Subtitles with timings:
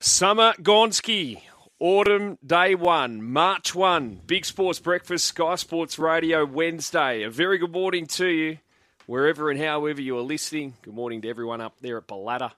[0.00, 1.40] Summer Gonski,
[1.80, 7.24] autumn day one, March 1, Big Sports Breakfast, Sky Sports Radio, Wednesday.
[7.24, 8.58] A very good morning to you,
[9.06, 10.74] wherever and however you are listening.
[10.82, 12.52] Good morning to everyone up there at Bellata,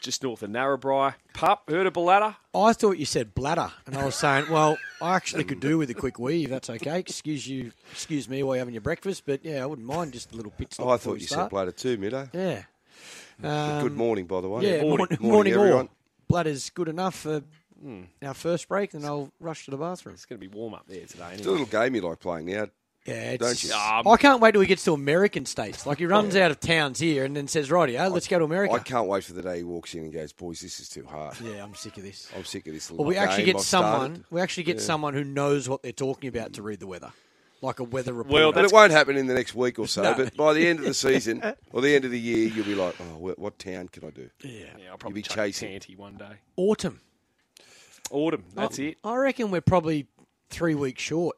[0.00, 1.14] just north of Narrabri.
[1.34, 2.36] Pup, heard of Bellata?
[2.54, 5.90] I thought you said bladder, and I was saying, well, I actually could do with
[5.90, 7.00] a quick wee if that's okay.
[7.00, 10.32] Excuse you, excuse me while you're having your breakfast, but yeah, I wouldn't mind just
[10.32, 10.86] a little pit stop.
[10.86, 11.46] Oh, I thought you start.
[11.46, 12.28] said bladder too, Middo.
[12.32, 12.62] Yeah.
[13.82, 14.58] Good morning, by the way.
[14.58, 14.88] Um, Yeah, Morning.
[14.98, 15.88] morning, Morning, morning, everyone.
[15.88, 15.96] all.
[16.32, 17.42] Bladder's good enough for
[18.22, 20.14] our first break, then I'll rush to the bathroom.
[20.14, 21.30] It's going to be warm up there today.
[21.34, 22.66] It's a little game you like playing now.
[23.04, 23.72] Yeah, Don't you?
[23.74, 25.86] Um, I can't wait till he gets to American states.
[25.86, 28.74] Like he runs out of towns here and then says, "Rightio, let's go to America."
[28.74, 31.04] I can't wait for the day he walks in and goes, "Boys, this is too
[31.04, 31.34] hard.
[31.40, 32.30] Yeah, I'm sick of this.
[32.36, 34.00] I'm sick of this." Little Well, we actually game get I've someone.
[34.14, 37.10] started." We actually get someone who knows what they're talking about to read the weather,
[37.62, 38.32] like a weather report.
[38.32, 40.02] Well, But it won't happen in the next week or so.
[40.02, 40.14] No.
[40.14, 42.74] But by the end of the season or the end of the year, you'll be
[42.74, 44.66] like, "Oh, what, what town can I do?" yeah.
[44.78, 45.70] Yeah, I'll probably be chasing.
[45.70, 46.34] Tanty one day.
[46.56, 47.00] Autumn.
[48.10, 48.98] Autumn, that's I, it.
[49.02, 50.06] I reckon we're probably
[50.50, 51.36] three weeks short.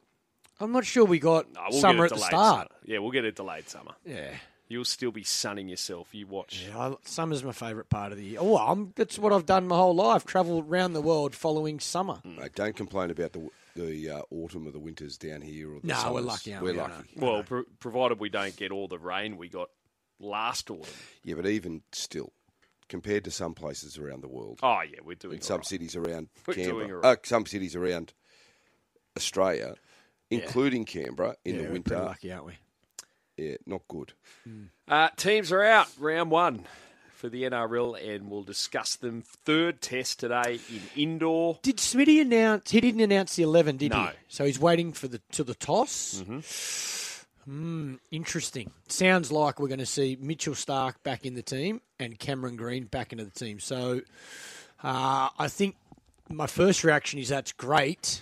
[0.59, 2.69] I'm not sure we got No, we'll summer at the start.
[2.69, 2.81] Summer.
[2.85, 3.91] Yeah, we'll get a delayed summer.
[4.05, 4.31] Yeah.
[4.67, 6.09] You'll still be sunning yourself.
[6.11, 6.65] You watch.
[6.67, 8.39] Yeah, I, summer's my favourite part of the year.
[8.41, 10.25] Oh, I'm, that's what I've done my whole life.
[10.25, 12.19] Travelled around the world following summer.
[12.23, 15.87] Mate, don't complain about the the uh, autumn or the winters down here or the
[15.87, 16.79] No, we're lucky, aren't We're we?
[16.79, 17.09] I lucky.
[17.17, 19.69] Well, pro- provided we don't get all the rain we got
[20.19, 20.93] last autumn.
[21.23, 22.31] Yeah, but even still,
[22.89, 25.65] compared to some places around the world, Oh yeah, we're doing in some all right.
[25.67, 27.17] cities around We're doing Canberra, all right.
[27.17, 28.13] uh, some cities around
[29.17, 29.75] Australia,
[30.29, 31.99] including Canberra in yeah, the we're winter.
[31.99, 32.53] lucky, aren't we?
[33.37, 34.13] Yeah, not good.
[34.87, 36.65] Uh, teams are out round one
[37.25, 39.23] for the NRL, and we'll discuss them.
[39.25, 41.57] Third test today in Indore.
[41.63, 42.69] Did Smitty announce?
[42.69, 44.03] He didn't announce the eleven, did No.
[44.03, 44.09] he?
[44.27, 46.21] So he's waiting for the to the toss.
[46.23, 47.51] Mm-hmm.
[47.51, 48.71] Hmm, interesting.
[48.87, 52.85] Sounds like we're going to see Mitchell Starc back in the team and Cameron Green
[52.85, 53.59] back into the team.
[53.59, 54.01] So
[54.83, 55.75] uh, I think
[56.29, 58.21] my first reaction is that's great,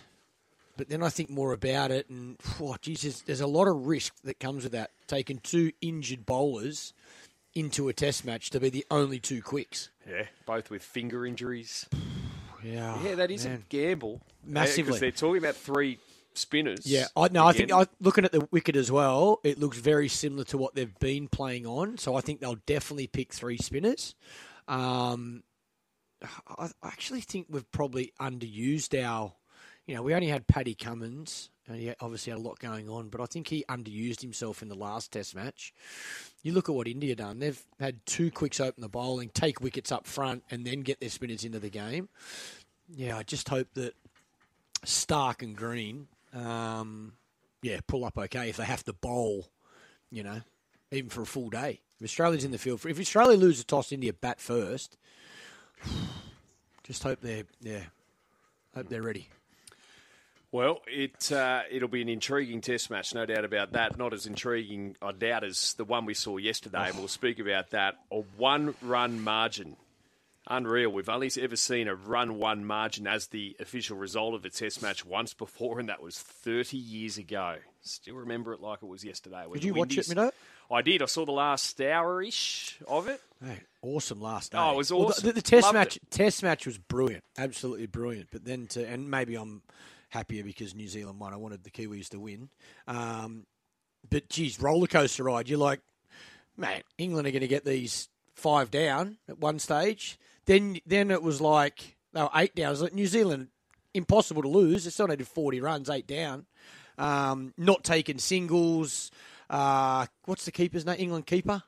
[0.77, 4.13] but then I think more about it, and oh, Jesus, there's a lot of risk
[4.23, 4.91] that comes with that.
[5.07, 6.93] Taking two injured bowlers
[7.55, 9.89] into a test match to be the only two quicks.
[10.09, 11.87] Yeah, both with finger injuries.
[12.63, 13.55] Yeah, Yeah, that is man.
[13.55, 14.21] a gamble.
[14.45, 14.83] Massively.
[14.83, 15.99] Because they're talking about three
[16.33, 16.85] spinners.
[16.85, 17.79] Yeah, I, no, I think again.
[17.81, 21.27] I, looking at the wicket as well, it looks very similar to what they've been
[21.27, 21.97] playing on.
[21.97, 24.15] So I think they'll definitely pick three spinners.
[24.67, 25.43] Um,
[26.47, 29.33] I, I actually think we've probably underused our.
[29.85, 33.09] You know, we only had Paddy Cummins, and he obviously had a lot going on,
[33.09, 35.73] but I think he underused himself in the last Test match.
[36.41, 39.91] You look at what India done; they've had two quicks open the bowling, take wickets
[39.91, 42.09] up front, and then get their spinners into the game.
[42.93, 43.95] Yeah, I just hope that
[44.85, 47.13] Starc and Green, um,
[47.61, 49.47] yeah, pull up okay if they have to bowl,
[50.11, 50.41] you know,
[50.91, 51.79] even for a full day.
[51.99, 54.97] If Australia's in the field, if Australia lose a toss, India bat first.
[56.83, 57.83] Just hope they're yeah,
[58.75, 59.29] hope they're ready.
[60.53, 63.97] Well, it uh, it'll be an intriguing test match, no doubt about that.
[63.97, 67.71] Not as intriguing, I doubt, as the one we saw yesterday, and we'll speak about
[67.71, 67.95] that.
[68.11, 69.77] A one-run margin,
[70.47, 70.91] unreal.
[70.91, 75.03] We've only ever seen a run-one margin as the official result of a test match
[75.03, 77.55] once before, and that was 30 years ago.
[77.81, 79.45] Still remember it like it was yesterday.
[79.51, 80.29] Did you watch it, Mido?
[80.69, 81.01] I did.
[81.01, 83.19] I saw the last hour-ish of it.
[83.43, 84.59] Hey, awesome last day.
[84.59, 85.27] Oh, it was Well, the- awesome.
[85.29, 86.11] the, the test Loved match, it.
[86.11, 88.27] test match was brilliant, absolutely brilliant.
[88.31, 89.63] But then to and maybe I'm
[90.13, 91.33] happier because New Zealand won.
[91.33, 92.49] I wanted the Kiwis to win.
[92.87, 93.45] Um,
[94.09, 95.49] but geez, roller coaster ride.
[95.49, 95.81] You're like,
[96.55, 100.19] man, England are going to get these five down at one stage.
[100.45, 102.67] Then then it was like they were eight down.
[102.67, 103.47] It was like New Zealand,
[103.93, 104.83] impossible to lose.
[104.83, 106.45] They still needed 40 runs, eight down.
[106.97, 109.09] Um, not taking singles.
[109.49, 110.97] Uh, what's the keeper's name?
[110.99, 111.63] England keeper.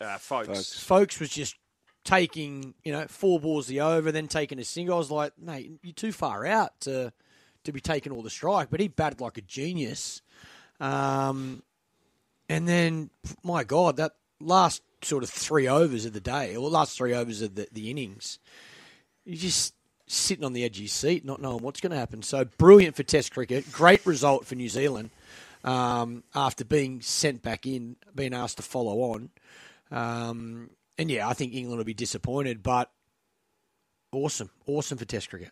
[0.00, 0.78] Uh, Foakes.
[0.78, 1.56] Foakes was just
[2.04, 4.94] taking, you know, four balls the over, then taking a single.
[4.94, 7.12] I was like, mate, you're too far out to
[7.68, 8.68] to be taking all the strike.
[8.70, 10.22] But he batted like a genius.
[10.80, 11.62] Um,
[12.48, 13.10] and then,
[13.42, 17.42] my God, that last sort of three overs of the day, or last three overs
[17.42, 18.38] of the, the innings,
[19.24, 19.74] you just
[20.06, 22.22] sitting on the edge of your seat, not knowing what's going to happen.
[22.22, 23.70] So brilliant for Test cricket.
[23.70, 25.10] Great result for New Zealand
[25.64, 29.30] um, after being sent back in, being asked to follow on.
[29.90, 32.90] Um, and yeah, I think England will be disappointed, but
[34.12, 35.50] awesome, awesome for Test cricket.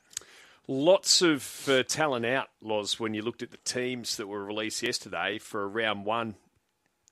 [0.68, 4.82] Lots of uh, talent out, Loz, when you looked at the teams that were released
[4.82, 6.34] yesterday for round one,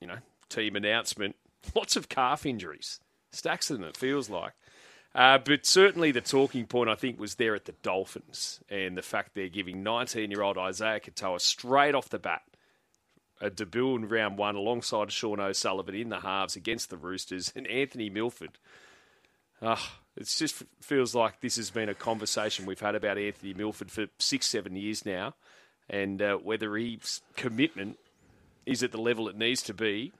[0.01, 0.17] you know,
[0.49, 1.35] team announcement.
[1.75, 2.99] Lots of calf injuries.
[3.31, 4.53] Stacks of them, it feels like.
[5.13, 9.01] Uh, but certainly the talking point, I think, was there at the Dolphins and the
[9.01, 12.41] fact they're giving 19 year old Isaiah Katoa straight off the bat
[13.41, 17.67] a debut in round one alongside Sean O'Sullivan in the halves against the Roosters and
[17.67, 18.57] Anthony Milford.
[19.61, 23.91] Ah, It just feels like this has been a conversation we've had about Anthony Milford
[23.91, 25.35] for six, seven years now,
[25.89, 27.97] and uh, whether his commitment
[28.65, 30.13] is at the level it needs to be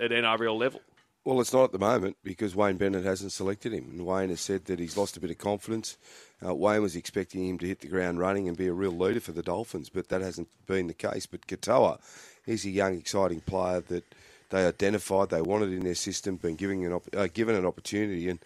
[0.00, 0.80] at NRL level.
[1.24, 3.90] Well, it's not at the moment because Wayne Bennett hasn't selected him.
[3.90, 5.98] And Wayne has said that he's lost a bit of confidence.
[6.44, 9.20] Uh, Wayne was expecting him to hit the ground running and be a real leader
[9.20, 11.26] for the Dolphins, but that hasn't been the case.
[11.26, 12.00] But Katoa,
[12.46, 14.14] he's a young, exciting player that
[14.50, 18.28] they identified, they wanted in their system, been giving an op- uh, given an opportunity,
[18.28, 18.38] and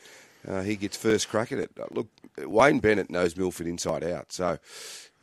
[0.49, 1.70] uh, he gets first crack at it.
[1.81, 2.08] Uh, Look,
[2.38, 4.32] Wayne Bennett knows Milford inside out.
[4.32, 4.58] So,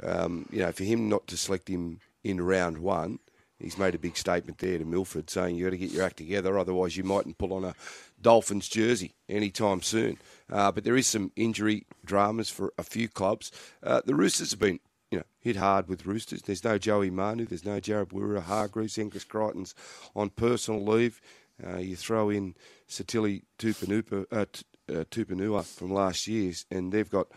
[0.04, 3.20] um, you know, for him not to select him in round one,
[3.60, 6.18] he's made a big statement there to Milford saying you got to get your act
[6.18, 7.76] together, otherwise you mightn't pull on a
[8.22, 10.18] Dolphins jersey anytime soon.
[10.52, 13.52] Uh, but there is some injury dramas for a few clubs.
[13.84, 14.80] Uh, the Roosters have been,
[15.12, 16.42] you know, hit hard with Roosters.
[16.42, 19.76] There's no Joey Manu, there's no Jared Waerea, Hargreaves, Angus Crichton's
[20.16, 21.22] on personal leave.
[21.66, 22.56] Uh, you throw in
[22.88, 24.46] Sitili Tupanupa, uh,
[24.90, 27.28] uh, Tupouniua from last year's, and they've got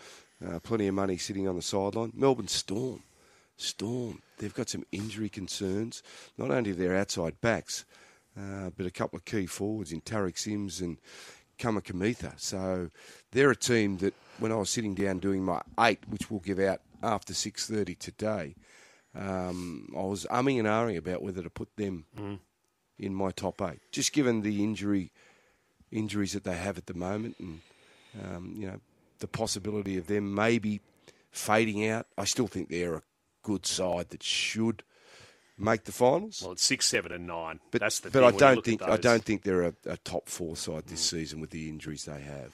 [0.46, 2.12] uh, plenty of money sitting on the sideline.
[2.14, 3.02] Melbourne Storm.
[3.56, 4.22] Storm.
[4.38, 6.02] They've got some injury concerns,
[6.36, 7.84] not only their outside backs,
[8.36, 10.98] uh, but a couple of key forwards in Tariq Sims and
[11.58, 12.40] Kamakamitha.
[12.40, 12.90] So
[13.30, 16.58] they're a team that when I was sitting down doing my eight, which we'll give
[16.58, 18.54] out after 6.30 today,
[19.14, 22.04] um, I was umming and ahhing about whether to put them
[22.98, 25.12] in my top eight, just given the injury
[25.90, 27.60] injuries that they have at the moment and,
[28.24, 28.80] um, you know,
[29.18, 30.80] the possibility of them maybe
[31.30, 32.06] fading out.
[32.16, 33.02] I still think they're a
[33.42, 34.82] good side that should
[35.58, 36.40] make the finals.
[36.42, 37.60] Well, it's six, seven, and nine.
[37.70, 40.56] But, That's the but I don't think I don't think they're a, a top four
[40.56, 42.52] side this season with the injuries they have.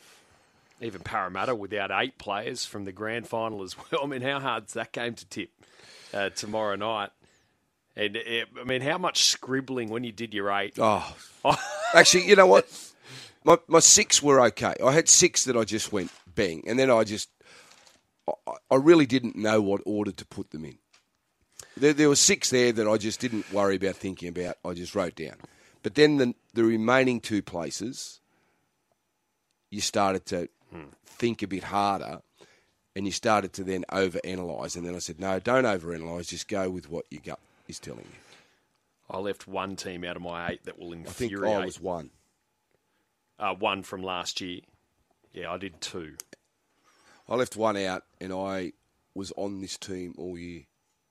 [0.80, 4.00] Even Parramatta without eight players from the grand final as well.
[4.04, 5.50] I mean, how hard's that game to tip
[6.14, 7.10] uh, tomorrow night?
[7.96, 10.75] And uh, I mean, how much scribbling when you did your eight?
[10.78, 11.16] Oh,
[11.94, 12.66] actually, you know what?
[13.44, 14.75] My my six were okay.
[14.84, 17.28] I had six that I just went bang, and then I just
[18.28, 20.78] I, I really didn't know what order to put them in.
[21.76, 24.56] There, there were six there that I just didn't worry about thinking about.
[24.64, 25.36] I just wrote down.
[25.82, 28.20] But then the the remaining two places,
[29.70, 30.48] you started to
[31.06, 32.23] think a bit harder,
[32.94, 34.76] and you started to then over analyze.
[34.76, 36.29] And then I said, no, don't over analyze.
[36.29, 38.20] Just go with what your gut is telling you.
[39.11, 41.56] I left one team out of my eight that will I think infuriate.
[41.56, 42.11] I was one.
[43.38, 44.61] uh, one from last year.
[45.32, 46.15] Yeah, I did two.
[47.29, 48.73] I left one out, and I
[49.15, 50.62] was on this team all year.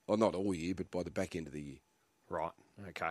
[0.06, 1.76] Well, not all year, but by the back end of the year.
[2.28, 2.52] Right.
[2.90, 3.10] Okay.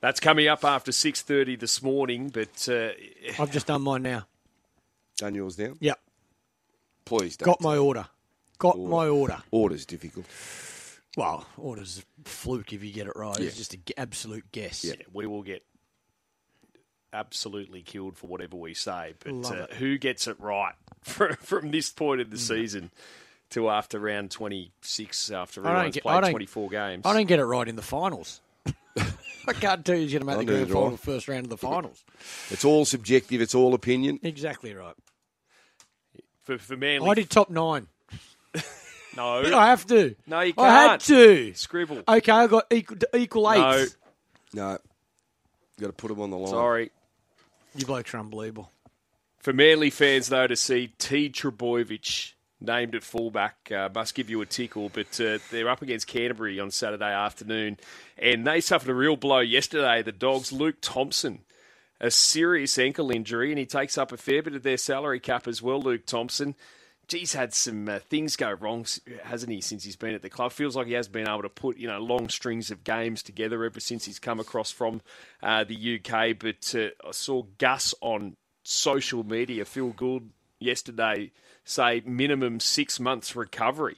[0.00, 2.30] That's coming up after six thirty this morning.
[2.30, 2.90] But uh,
[3.38, 4.26] I've just done mine now.
[5.20, 5.76] Done yours down?
[5.80, 6.00] Yep.
[7.04, 7.46] Please don't.
[7.46, 8.06] Got my order.
[8.58, 9.36] Got my order.
[9.50, 10.24] Order's difficult.
[11.16, 13.38] Well, order's a fluke if you get it right.
[13.38, 13.46] Yeah.
[13.46, 14.82] It's just an absolute guess.
[14.84, 15.62] yeah, we will get
[17.12, 19.14] absolutely killed for whatever we say.
[19.22, 19.72] But Love uh, it.
[19.74, 22.90] who gets it right from, from this point of the season
[23.50, 25.30] to after round twenty six?
[25.30, 27.04] After I don't everyone's get- played twenty four games.
[27.04, 28.40] I don't get it right in the finals.
[29.48, 30.98] I can't tell you who's going to make I the do grand it final right.
[31.00, 32.04] first round of the finals.
[32.50, 33.40] It's all subjective.
[33.40, 34.20] It's all opinion.
[34.22, 34.94] Exactly right.
[36.50, 37.08] For, for Manly.
[37.08, 37.86] I did top nine.
[39.16, 40.16] no, I have to.
[40.26, 40.66] No, you can't.
[40.66, 41.54] I had to.
[41.54, 42.02] scribble.
[42.08, 43.96] Okay, I got equal, equal No, eights.
[44.52, 44.78] No.
[45.80, 46.48] Got to put them on the line.
[46.48, 46.90] sorry.
[47.76, 48.72] You blokes are unbelievable.
[49.38, 51.30] For Manly fans, though, to see T.
[51.30, 54.88] Trbojevic named at fullback uh, must give you a tickle.
[54.88, 57.78] But uh, they're up against Canterbury on Saturday afternoon,
[58.18, 60.02] and they suffered a real blow yesterday.
[60.02, 61.42] The Dogs, Luke Thompson,
[62.00, 65.46] a serious ankle injury, and he takes up a fair bit of their salary cap
[65.46, 65.80] as well.
[65.80, 66.54] Luke Thompson.
[67.08, 68.86] Geez, had some uh, things go wrong,
[69.24, 70.52] hasn't he, since he's been at the club?
[70.52, 73.64] Feels like he has been able to put you know long strings of games together
[73.64, 75.00] ever since he's come across from
[75.42, 76.38] uh, the UK.
[76.38, 80.30] But uh, I saw Gus on social media, Phil Gould,
[80.60, 81.32] yesterday
[81.64, 83.96] say minimum six months recovery.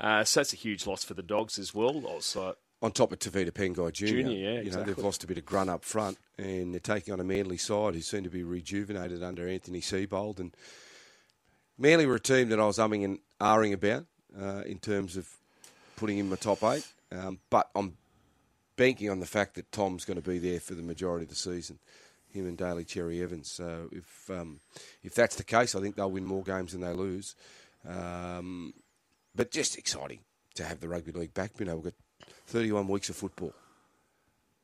[0.00, 2.04] Uh, so that's a huge loss for the Dogs as well.
[2.06, 4.06] Also, On top of Tevita Pangai Jr.
[4.06, 4.94] Junior, yeah, You know, exactly.
[4.94, 7.94] they've lost a bit of grunt up front, and they're taking on a Manly side
[7.94, 10.40] who seem to be rejuvenated under Anthony Seibold.
[10.40, 10.52] And
[11.78, 14.06] Manly were a team that I was umming and ahhing about
[14.40, 15.28] uh, in terms of
[15.96, 16.86] putting in my top eight.
[17.12, 17.96] Um, but I'm
[18.76, 21.36] banking on the fact that Tom's going to be there for the majority of the
[21.36, 21.78] season.
[22.32, 23.50] Him and Daly Cherry Evans.
[23.50, 24.58] So if um,
[25.04, 27.36] if that's the case, I think they'll win more games than they lose.
[27.88, 28.72] Um,
[29.34, 30.20] but just exciting
[30.54, 31.52] to have the rugby league back.
[31.58, 31.94] You know, we've got
[32.46, 33.54] 31 weeks of football,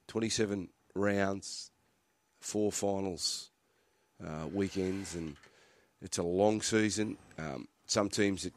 [0.09, 1.71] 27 rounds,
[2.41, 3.51] four finals,
[4.25, 5.37] uh, weekends, and
[6.03, 7.17] it's a long season.
[7.39, 8.53] Um, some teams that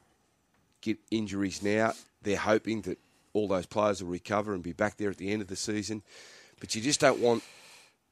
[0.82, 3.00] get injuries now, they're hoping that
[3.34, 6.04] all those players will recover and be back there at the end of the season.
[6.60, 7.44] But you just don't want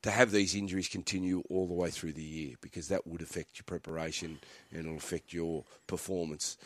[0.02, 3.58] to have these injuries continue all the way through the year because that would affect
[3.58, 4.40] your preparation
[4.72, 6.58] and it'll affect your performance.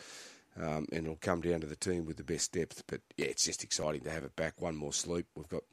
[0.56, 2.84] Um, and it'll come down to the team with the best depth.
[2.86, 4.60] But yeah, it's just exciting to have it back.
[4.60, 5.26] One more sleep.
[5.34, 5.64] We've got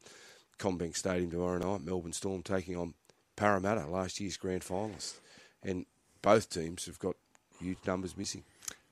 [0.58, 1.84] CommBank Stadium tomorrow night.
[1.84, 2.96] Melbourne Storm taking on
[3.36, 5.20] Parramatta, last year's grand finalists,
[5.64, 5.86] and
[6.22, 7.16] both teams have got
[7.60, 8.44] huge numbers missing.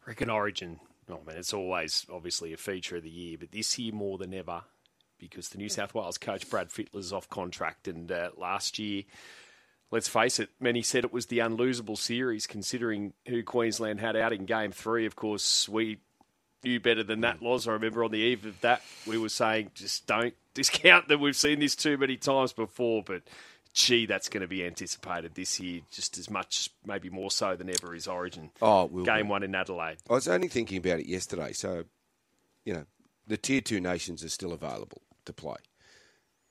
[0.05, 0.79] I reckon Origin.
[1.09, 4.33] Oh man, it's always obviously a feature of the year, but this year more than
[4.33, 4.61] ever
[5.19, 9.03] because the New South Wales coach Brad Fittler's off contract, and uh, last year,
[9.91, 14.33] let's face it, many said it was the unlosable series considering who Queensland had out
[14.33, 15.05] in Game Three.
[15.05, 15.99] Of course, we
[16.63, 17.67] knew better than that, Loz.
[17.67, 21.35] I remember on the eve of that, we were saying just don't discount that we've
[21.35, 23.23] seen this too many times before, but.
[23.71, 27.69] Gee, that's going to be anticipated this year just as much, maybe more so than
[27.69, 28.49] ever, is Origin.
[28.63, 29.29] Oh, Game be.
[29.29, 29.97] one in Adelaide.
[30.09, 31.53] I was only thinking about it yesterday.
[31.53, 31.83] So,
[32.65, 32.85] you know,
[33.27, 35.57] the tier two nations are still available to play.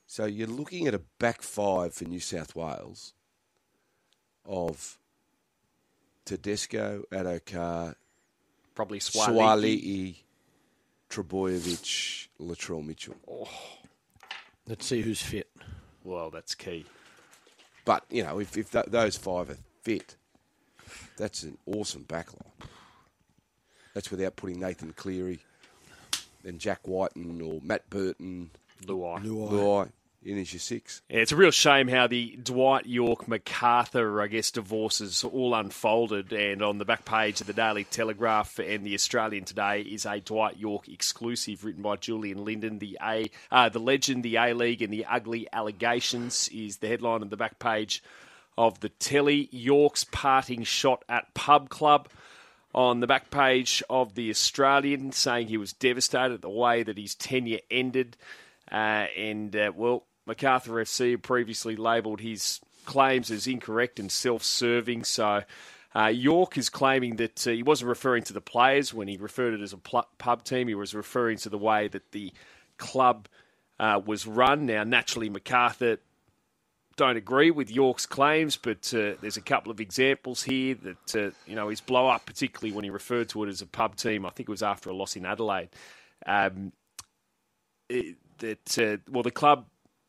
[0.07, 3.15] So you're looking at a back five for New South Wales
[4.49, 4.99] of
[6.25, 7.95] Tedesco, Addo-Carr,
[8.75, 9.29] Probably Swali.
[9.29, 10.17] Suaalii,
[11.11, 13.17] Trbojevic, Latrell Mitchell.
[13.31, 13.49] Oh.
[14.67, 15.49] Let's see who's fit.
[16.05, 16.85] Well, that's key.
[17.85, 20.17] But, you know, if, if th- those five are fit,
[21.17, 22.43] that's an awesome backline.
[23.95, 25.41] That's without putting Nathan Cleary
[26.45, 28.51] and Jack Wighton or Matt Burton,
[28.85, 29.25] Luai.
[29.25, 29.93] Luai in
[30.37, 31.01] as your six.
[31.09, 36.33] Yeah, it's a real shame how the Dwight Yorke MacArthur, I guess, divorces all unfolded.
[36.33, 40.21] And on the back page of the Daily Telegraph and the Australian today is a
[40.21, 42.81] Dwight Yorke exclusive written by Julian Linden.
[42.81, 47.23] The A, uh, the legend, the A League, and the ugly allegations is the headline
[47.23, 48.03] on the back page
[48.59, 49.49] of the Telly.
[49.53, 52.09] Yorke's parting shot at pub club
[52.75, 56.99] on the back page of the Australian, saying he was devastated at the way that
[56.99, 58.17] his tenure ended.
[58.71, 65.05] Uh, and, uh, well, MacArthur FC previously labelled his claims as incorrect and self serving.
[65.05, 65.43] So
[65.97, 69.55] uh, Yorke is claiming that uh, he wasn't referring to the players when he referred
[69.55, 70.69] it as a pl- pub team.
[70.69, 72.33] He was referring to the way that the
[72.77, 73.27] club
[73.81, 74.67] uh, was run.
[74.67, 75.99] Now, naturally, MacArthur
[76.97, 81.31] don't agree with Yorke's claims, but uh, there's a couple of examples here that uh,
[81.47, 84.27] you know his blow up, particularly when he referred to it as a pub team.
[84.27, 85.71] I think it was after a loss in Adelaide.
[86.27, 86.73] Um,
[87.89, 89.67] it, that uh, well, the club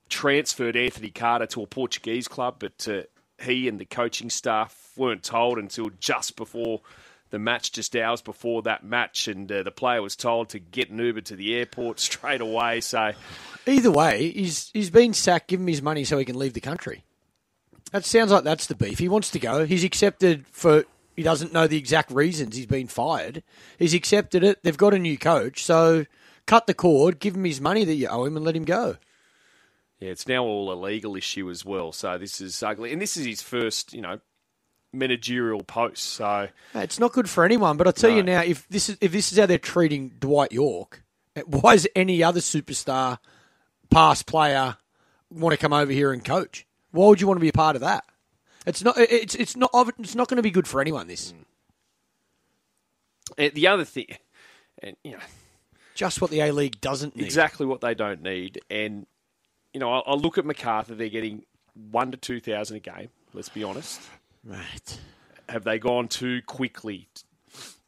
[0.10, 3.04] transferred Anthony Carter to a Portuguese club, but uh,
[3.42, 6.82] he and the coaching staff weren't told until just before
[7.30, 10.90] the match, just hours before that match, and uh, the player was told to get
[10.90, 12.82] an Uber to the airport straight away.
[12.82, 13.14] So.
[13.68, 15.48] Either way, he's he's been sacked.
[15.48, 17.04] Give him his money so he can leave the country.
[17.92, 19.00] That sounds like that's the beef.
[19.00, 19.66] He wants to go.
[19.66, 20.86] He's accepted for.
[21.16, 23.44] He doesn't know the exact reasons he's been fired.
[23.78, 24.64] He's accepted it.
[24.64, 26.06] They've got a new coach, so
[26.46, 28.96] cut the cord, give him his money that you owe him, and let him go.
[30.00, 31.92] Yeah, it's now all a legal issue as well.
[31.92, 34.20] So this is ugly, and this is his first, you know,
[34.94, 36.04] managerial post.
[36.04, 37.78] So It's not good for anyone.
[37.78, 40.52] But I tell you now, if this is if this is how they're treating Dwight
[40.52, 41.04] Yorke,
[41.36, 43.20] eh, why does any other superstar,
[43.90, 44.78] past player,
[45.30, 46.66] want to come over here and coach?
[46.92, 48.06] Why would you want to be a part of that?
[48.66, 48.98] It's not.
[48.98, 49.72] Eh, it's it's not.
[50.00, 51.08] It's not going to be good for anyone.
[51.08, 51.44] This mm.
[53.38, 54.08] and the other thing,
[54.82, 55.20] and you know,
[55.94, 57.26] just what the A League doesn't need.
[57.26, 58.62] exactly what they don't need.
[58.70, 59.06] And
[59.74, 61.44] you know, I, I look at MacArthur; they're getting
[61.92, 63.10] one to two thousand a game.
[63.34, 64.02] Let's be honest.
[64.44, 65.00] Right.
[65.48, 67.08] Have they gone too quickly?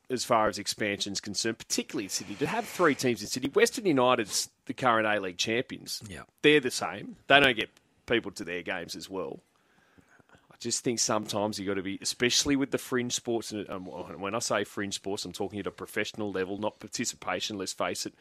[0.09, 3.85] As far as expansion is concerned, particularly Sydney, to have three teams in Sydney, Western
[3.85, 6.01] United's the current A League champions.
[6.05, 6.23] Yeah.
[6.41, 7.15] they're the same.
[7.27, 7.69] They don't get
[8.07, 9.39] people to their games as well.
[10.51, 13.53] I just think sometimes you've got to be, especially with the fringe sports.
[13.53, 13.87] And
[14.19, 17.57] when I say fringe sports, I'm talking at a professional level, not participation.
[17.57, 18.13] Let's face it,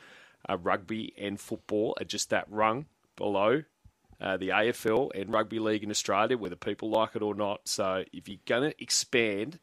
[0.49, 2.87] uh, rugby and football are just that rung
[3.17, 3.62] below
[4.21, 7.62] uh, the AFL and rugby league in Australia, whether people like it or not.
[7.67, 9.59] So if you're going to expand,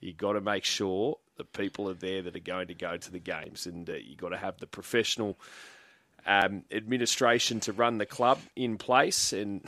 [0.00, 3.10] you've got to make sure that people are there that are going to go to
[3.10, 5.38] the games, and uh, you got to have the professional
[6.26, 9.32] um, administration to run the club in place.
[9.32, 9.64] And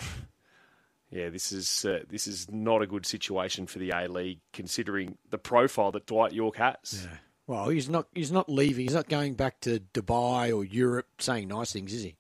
[1.11, 5.17] yeah, this is uh, this is not a good situation for the A League, considering
[5.31, 7.09] the profile that Dwight Yorke has.
[7.47, 8.09] Well, he's not.
[8.15, 8.85] He's not leaving.
[8.85, 12.17] He's not going back to Dubai or Europe saying nice things, is he?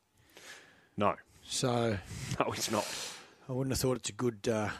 [0.96, 1.98] No, So
[2.40, 2.86] no, it's not.
[3.48, 4.48] I wouldn't have thought it's a good.
[4.48, 4.70] Uh,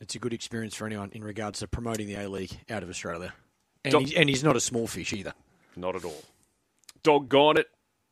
[0.00, 2.90] it's a good experience for anyone in regards to promoting the A League out of
[2.90, 3.32] Australia.
[3.84, 5.32] And, he's, and he's not a small fish either.
[5.74, 6.22] Not at all.
[7.02, 7.68] Doggone it.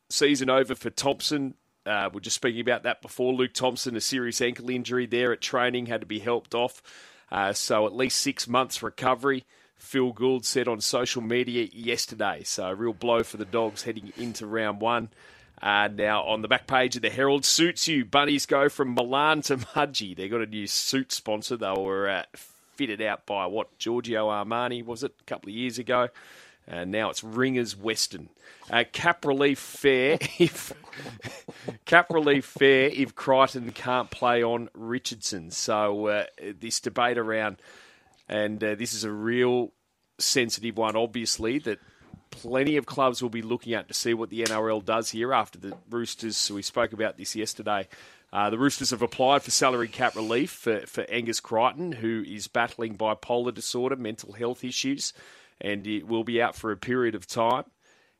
[0.09, 1.55] Season over for Thompson.
[1.85, 3.33] Uh, we're just speaking about that before.
[3.33, 6.81] Luke Thompson, a serious ankle injury there at training, had to be helped off.
[7.31, 9.45] Uh, so at least six months recovery.
[9.77, 12.41] Phil Gould said on social media yesterday.
[12.43, 15.09] So a real blow for the Dogs heading into round one.
[15.61, 18.05] Uh, now, on the back page of the Herald, suits you.
[18.05, 20.15] Bunnies go from Milan to Mudgee.
[20.15, 21.57] They've got a new suit sponsor.
[21.57, 22.23] They were uh,
[22.75, 26.09] fitted out by what Giorgio Armani was it a couple of years ago,
[26.67, 28.29] and now it's Ringers Western.
[28.69, 30.73] Uh, cap relief fair if
[31.85, 35.51] cap relief fair if Crichton can't play on Richardson.
[35.51, 36.25] So uh,
[36.59, 37.57] this debate around,
[38.27, 39.71] and uh, this is a real
[40.17, 41.79] sensitive one, obviously that
[42.41, 45.59] plenty of clubs will be looking at to see what the NRL does here after
[45.59, 46.51] the Roosters.
[46.51, 47.87] We spoke about this yesterday.
[48.33, 52.47] Uh, the Roosters have applied for salary cap relief for, for Angus Crichton, who is
[52.47, 55.13] battling bipolar disorder, mental health issues,
[55.61, 57.63] and it will be out for a period of time.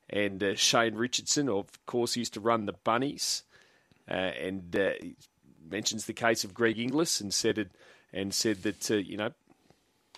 [0.10, 3.44] And uh, Shane Richardson, of course, used to run the Bunnies,
[4.10, 4.92] uh, and uh,
[5.70, 7.72] mentions the case of Greg Inglis and said it,
[8.14, 9.32] and said that uh, you know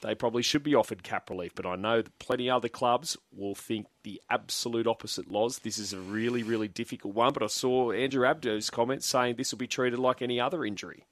[0.02, 1.54] they probably should be offered cap relief.
[1.56, 5.32] But I know that plenty of other clubs will think the absolute opposite.
[5.32, 7.34] Loz, this is a really, really difficult one.
[7.34, 11.06] But I saw Andrew Abdo's comments saying this will be treated like any other injury.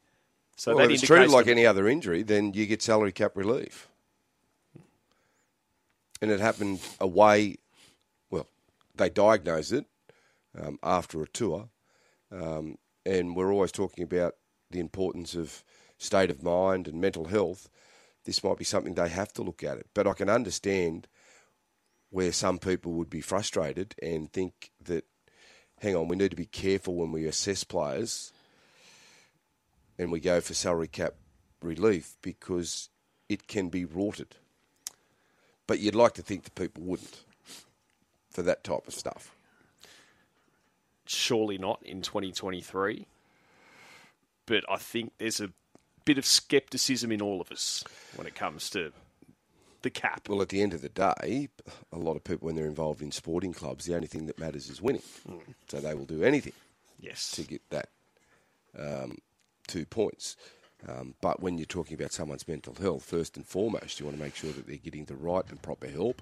[0.55, 3.89] So well, if it's treated like any other injury, then you get salary cap relief.
[6.21, 7.57] And it happened away.
[8.29, 8.47] Well,
[8.95, 9.85] they diagnosed it
[10.59, 11.69] um, after a tour,
[12.31, 14.35] um, and we're always talking about
[14.71, 15.63] the importance of
[15.97, 17.69] state of mind and mental health
[18.25, 19.87] this might be something they have to look at it.
[19.93, 21.07] But I can understand
[22.09, 25.05] where some people would be frustrated and think that,
[25.79, 28.31] hang on, we need to be careful when we assess players
[29.97, 31.13] and we go for salary cap
[31.61, 32.89] relief because
[33.29, 34.35] it can be rorted.
[35.67, 37.23] But you'd like to think that people wouldn't
[38.29, 39.35] for that type of stuff.
[41.05, 43.07] Surely not in 2023.
[44.45, 45.49] But I think there's a
[46.05, 47.83] bit of scepticism in all of us
[48.15, 48.93] when it comes to
[49.81, 50.27] the cap.
[50.29, 51.49] Well, at the end of the day,
[51.91, 54.69] a lot of people, when they're involved in sporting clubs, the only thing that matters
[54.69, 55.03] is winning.
[55.29, 55.41] Mm.
[55.67, 56.53] So they will do anything
[56.99, 57.31] yes.
[57.31, 57.89] to get that
[58.77, 59.17] um,
[59.67, 60.35] two points.
[60.87, 64.23] Um, but when you're talking about someone's mental health, first and foremost, you want to
[64.23, 66.21] make sure that they're getting the right and proper help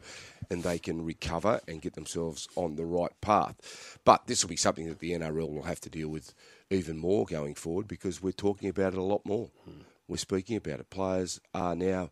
[0.50, 3.98] and they can recover and get themselves on the right path.
[4.05, 6.34] But this will be something that the NRL will have to deal with
[6.69, 9.49] even more going forward because we're talking about it a lot more.
[9.65, 9.82] Hmm.
[10.08, 10.89] We're speaking about it.
[10.89, 12.12] Players are now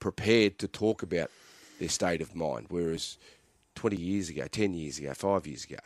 [0.00, 1.30] prepared to talk about
[1.78, 3.18] their state of mind, whereas
[3.74, 5.78] 20 years ago, 10 years ago, five years ago,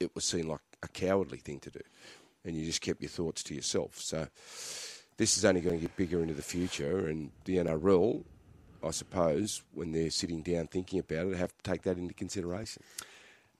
[0.00, 1.80] it was seen like a cowardly thing to do.
[2.48, 4.00] And you just kept your thoughts to yourself.
[4.00, 4.26] So
[5.18, 8.24] this is only going to get bigger into the future, and the NRL,
[8.82, 12.82] I suppose, when they're sitting down thinking about it, have to take that into consideration.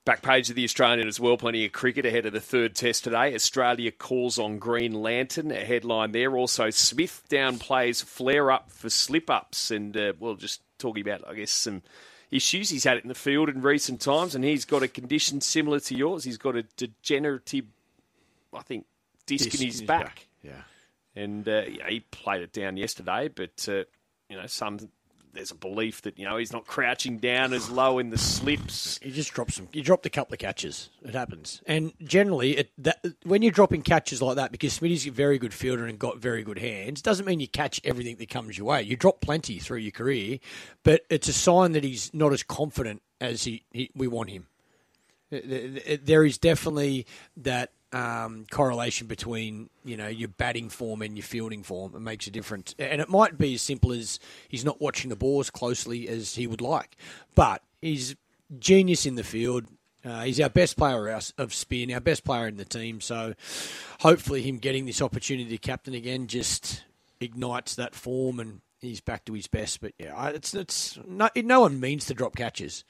[0.04, 1.36] Back page of the Australian as well.
[1.36, 3.34] Plenty of cricket ahead of the third test today.
[3.34, 5.50] Australia calls on Green Lantern.
[5.50, 6.34] A headline there.
[6.34, 9.70] Also, Smith downplays flare up for slip ups.
[9.70, 11.82] And, uh, well, just talking about, I guess, some
[12.30, 14.34] issues he's had it in the field in recent times.
[14.34, 16.24] And he's got a condition similar to yours.
[16.24, 17.66] He's got a degenerative,
[18.52, 18.86] I think,
[19.26, 20.04] disc, disc in his, back.
[20.04, 20.26] back.
[20.42, 21.22] Yeah.
[21.22, 23.28] And uh, yeah, he played it down yesterday.
[23.28, 23.84] But, uh,
[24.28, 24.78] you know, some
[25.32, 28.98] there's a belief that you know he's not crouching down as low in the slips.
[29.08, 29.68] He just drops some.
[29.72, 30.90] He dropped a couple of catches.
[31.02, 35.10] It happens, and generally, it, that, when you're dropping catches like that, because Smitty's a
[35.10, 38.58] very good fielder and got very good hands, doesn't mean you catch everything that comes
[38.58, 38.82] your way.
[38.82, 40.40] You drop plenty through your career,
[40.82, 44.48] but it's a sign that he's not as confident as he, he we want him.
[45.30, 47.06] There is definitely
[47.36, 51.94] that um, correlation between you know your batting form and your fielding form.
[51.94, 55.16] It makes a difference, and it might be as simple as he's not watching the
[55.16, 56.96] ball as closely as he would like,
[57.34, 58.16] but he's
[58.58, 59.66] genius in the field.
[60.04, 63.00] Uh, he's our best player of spin, our best player in the team.
[63.00, 63.34] So
[64.00, 66.84] hopefully, him getting this opportunity to captain again just
[67.20, 69.80] ignites that form, and he's back to his best.
[69.80, 72.84] But yeah, it's it's no, no one means to drop catches.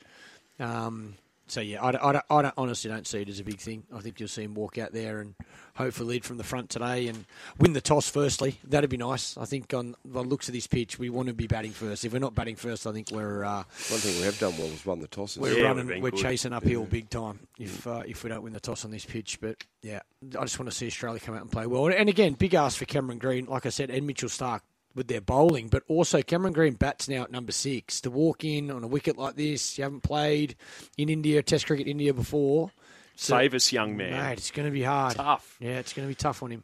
[0.60, 1.14] Um,
[1.48, 3.84] so yeah, I, I, I don't, honestly don't see it as a big thing.
[3.94, 5.34] I think you'll see him walk out there and
[5.74, 7.24] hopefully lead from the front today and
[7.58, 8.08] win the toss.
[8.08, 9.36] Firstly, that'd be nice.
[9.36, 12.04] I think on the looks of this pitch, we want to be batting first.
[12.04, 14.66] If we're not batting first, I think we're uh, one thing we have done well
[14.66, 15.36] is won the toss.
[15.36, 16.20] We're yeah, running, we're good.
[16.20, 16.88] chasing uphill yeah.
[16.88, 19.40] big time if uh, if we don't win the toss on this pitch.
[19.40, 20.00] But yeah,
[20.38, 21.86] I just want to see Australia come out and play well.
[21.88, 24.60] And again, big ask for Cameron Green, like I said, and Mitchell Starc
[24.98, 28.02] with their bowling, but also Cameron Green bats now at number six.
[28.02, 30.56] To walk in on a wicket like this, you haven't played
[30.98, 32.70] in India, Test cricket India before.
[33.14, 34.12] So, Save us, young man.
[34.12, 35.16] Mate, it's going to be hard.
[35.16, 35.56] Tough.
[35.58, 36.56] Yeah, it's going to be tough on him.